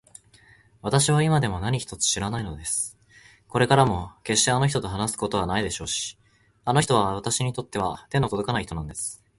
[0.81, 2.97] わたしは今でも何一つ知らないのです。
[3.47, 6.17] これからもけっしてあの人と話すことはないでしょうし、
[6.65, 9.21] あの人はわたしにとっては手のとどかない人なんです。